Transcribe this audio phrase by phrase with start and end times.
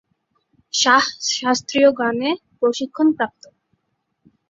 [0.73, 1.03] শাহ
[1.31, 3.43] শাস্ত্রীয় গানে প্রশিক্ষণপ্রাপ্ত।